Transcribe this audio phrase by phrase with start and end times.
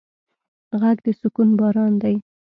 [0.81, 2.15] غږ د سکون باران دی